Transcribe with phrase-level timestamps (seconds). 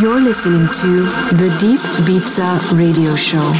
[0.00, 1.04] You're listening to
[1.36, 3.52] the Deep Beatza Radio Show.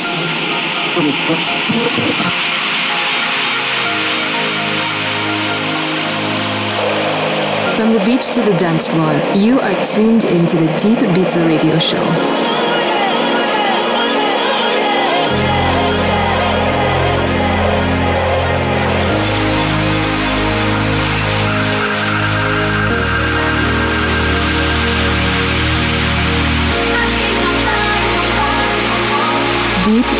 [7.76, 11.78] From the beach to the dance floor, you are tuned into the Deep Beatza Radio
[11.78, 12.51] Show.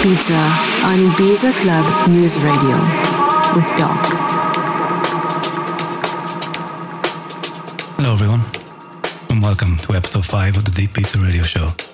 [0.02, 2.77] Beatza on Ibiza Club News Radio
[3.55, 3.97] with Doc.
[7.97, 8.41] Hello, everyone,
[9.30, 11.91] and welcome to episode 5 of the Deep Beatza Radio Show.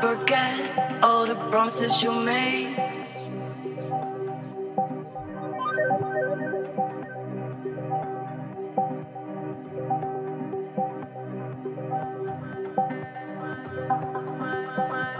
[0.00, 2.74] Forget all the promises you made.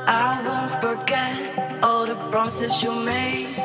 [0.06, 3.59] I won't forget all the promises you made.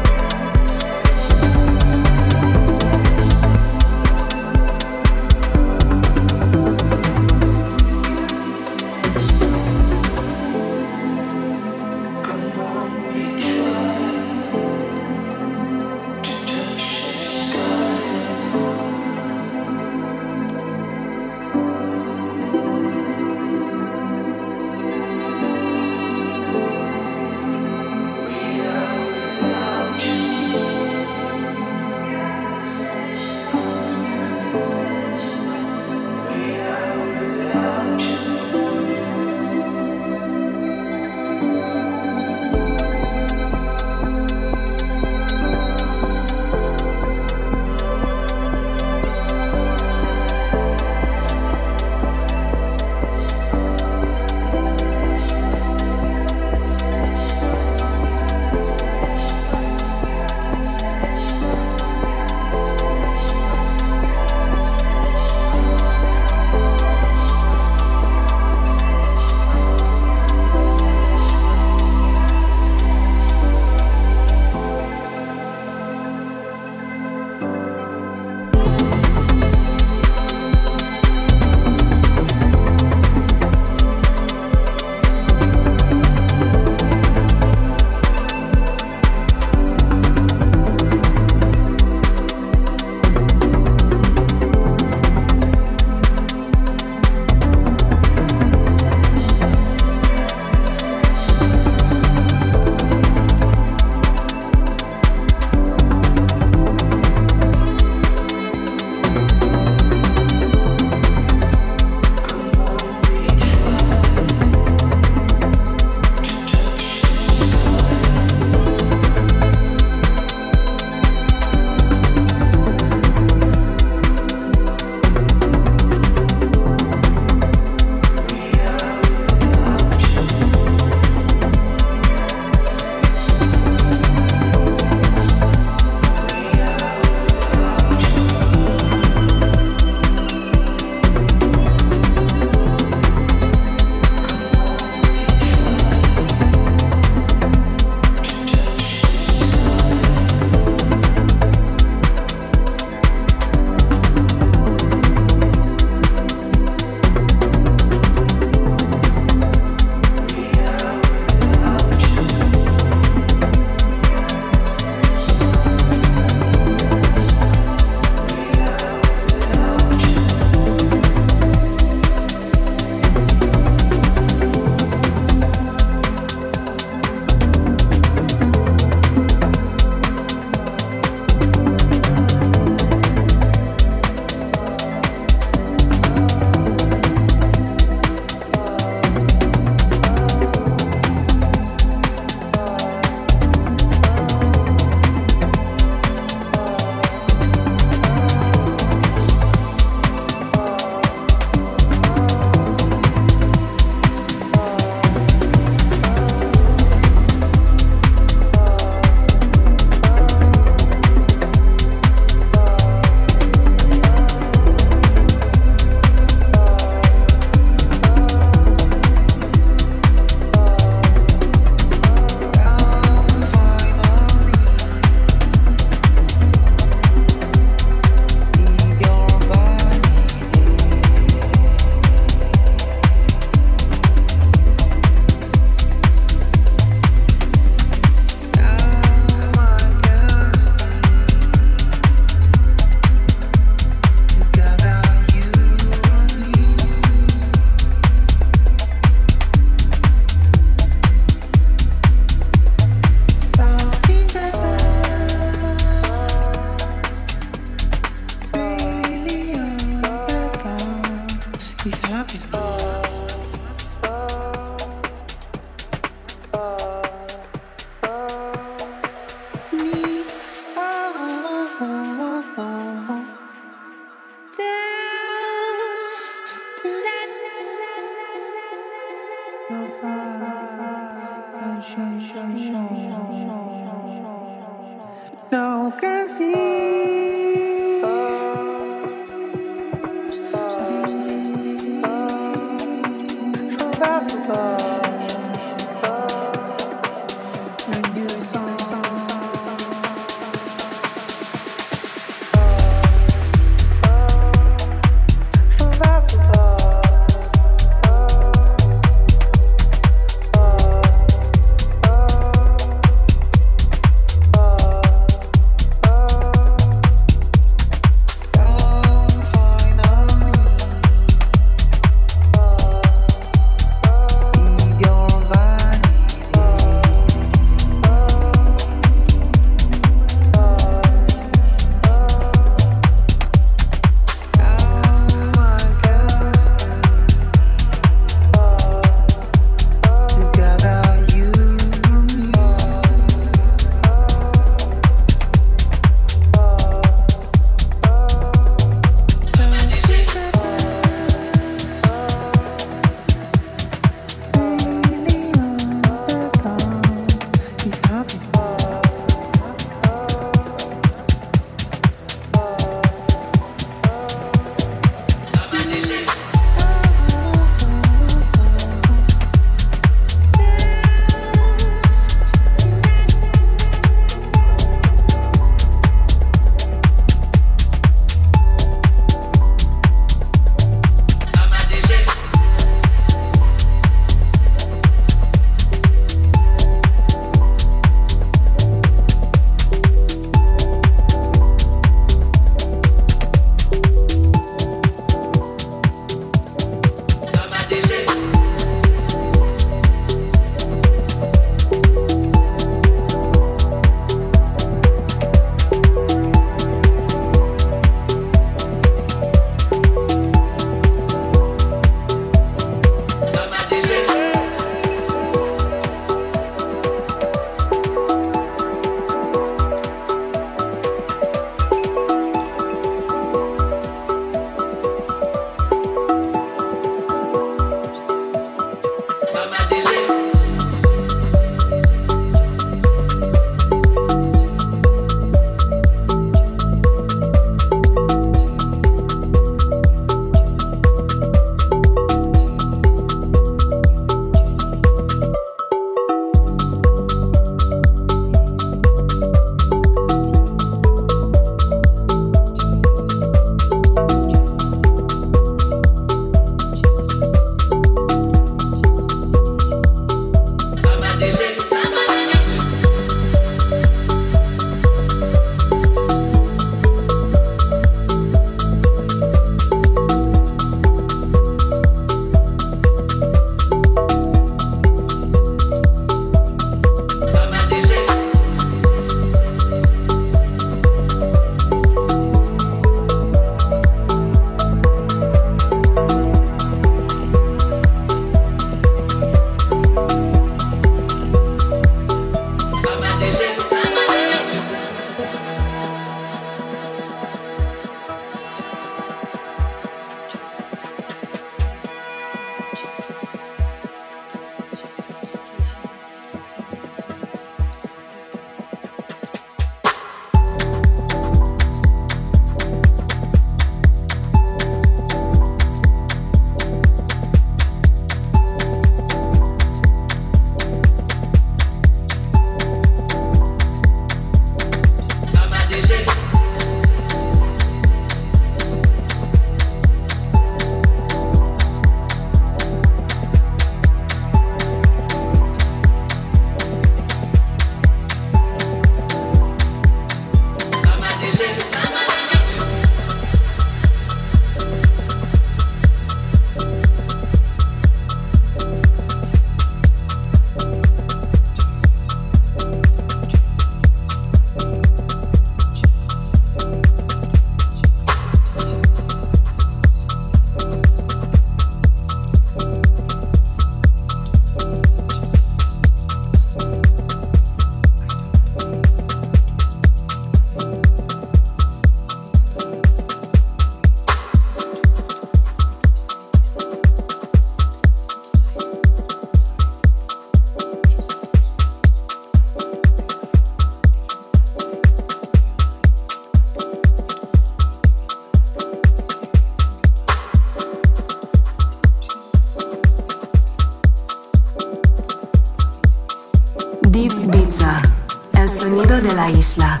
[599.42, 600.00] La isla.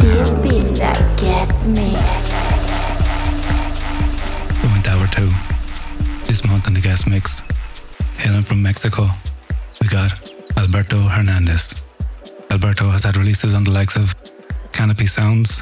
[0.00, 2.30] Deep Beatza Guest Mix.
[4.62, 5.28] Going to hour two.
[6.24, 7.42] This month in the guest mix,
[8.16, 9.10] hailing from Mexico,
[9.82, 10.10] we got
[10.56, 11.82] Alberto Hernandez.
[12.50, 14.14] Alberto has had releases on the likes of
[14.72, 15.60] Canopy Sounds,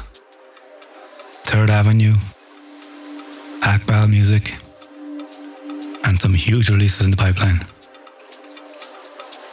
[6.47, 7.59] huge releases in the pipeline.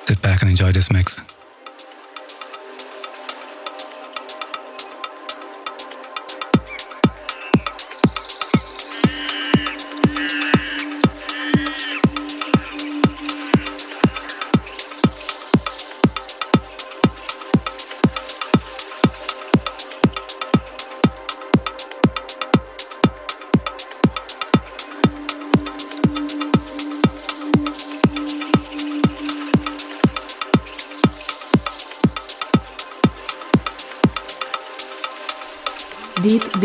[0.06, 1.13] Sit back and enjoy this mix.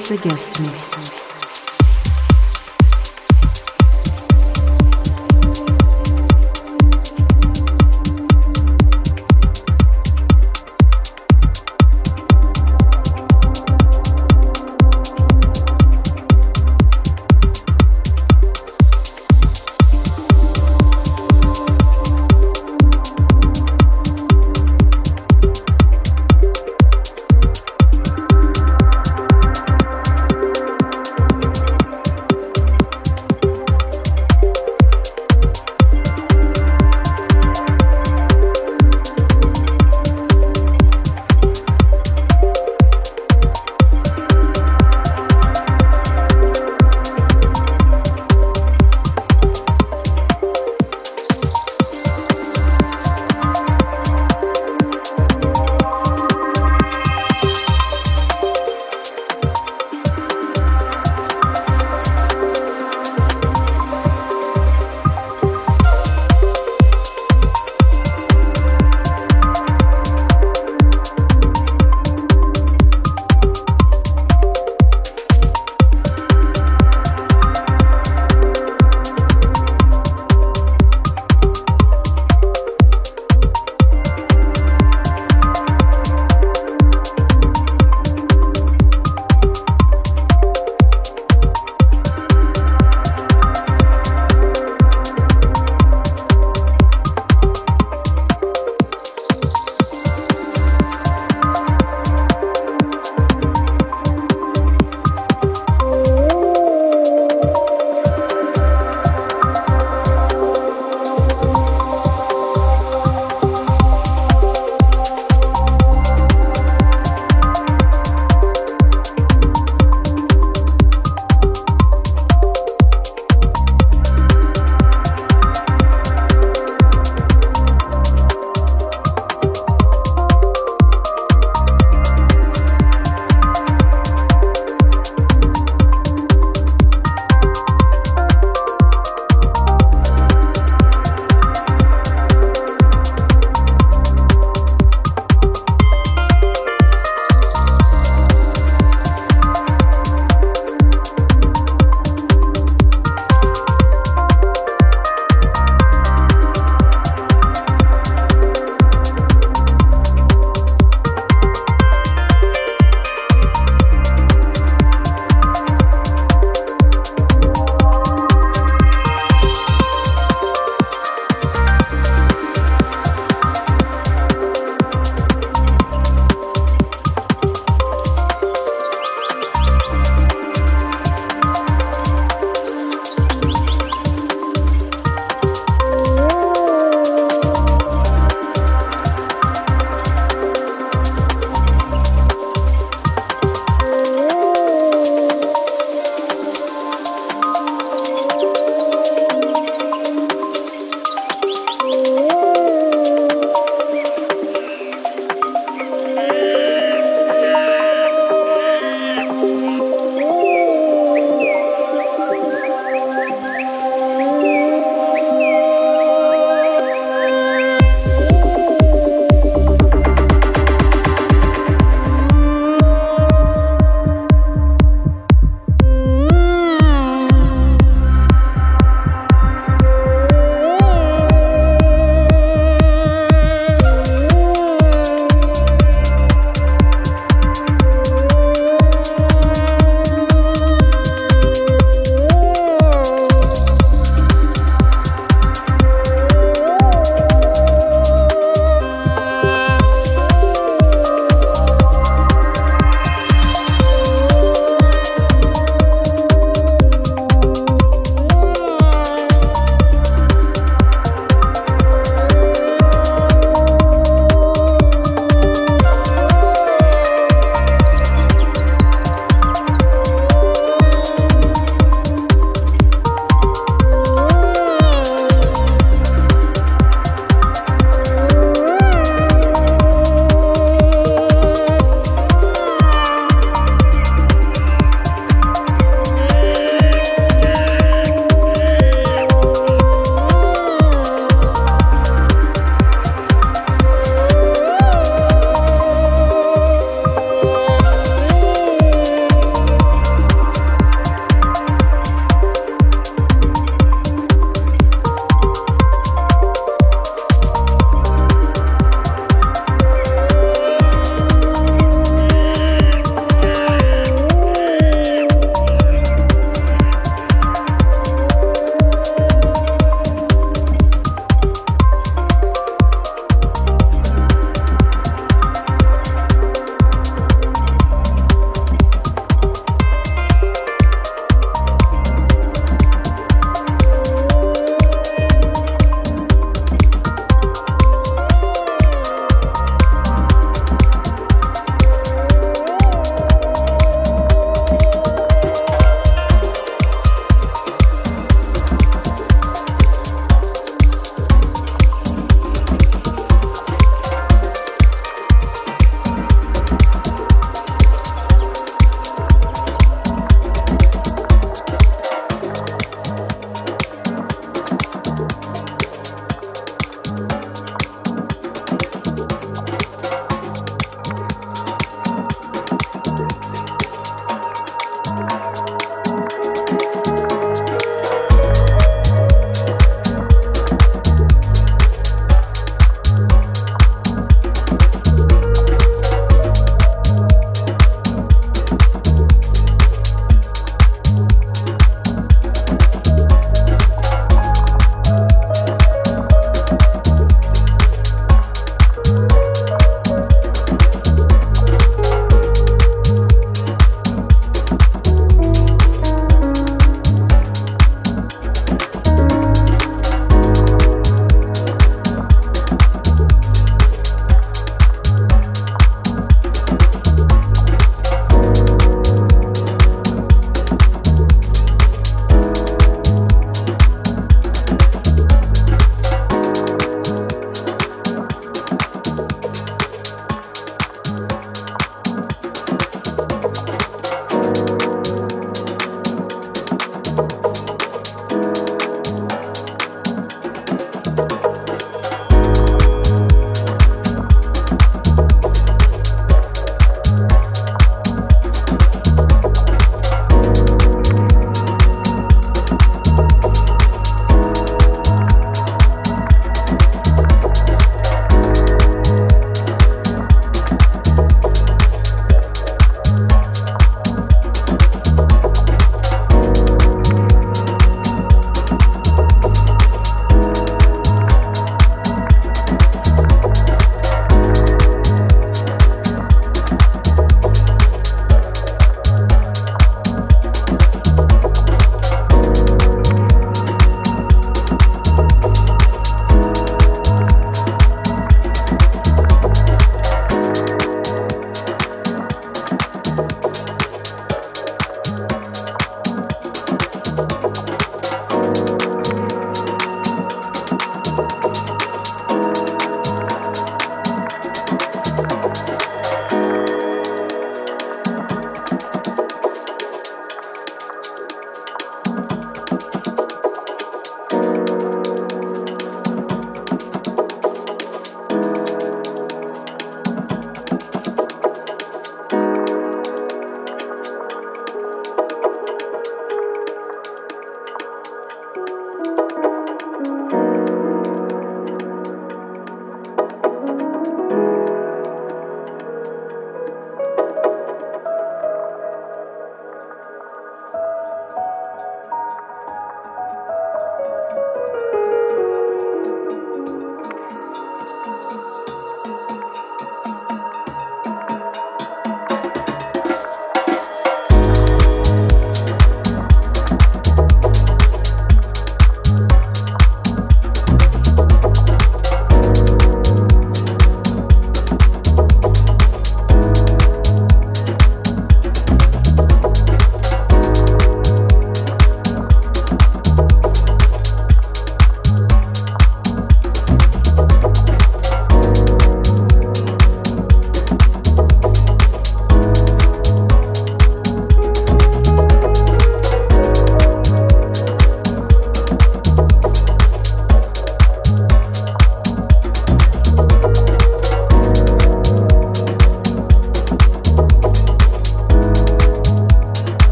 [0.00, 0.99] Deep Beatza Guest Mix.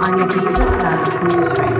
[0.00, 1.79] on your Visa Club newsroom.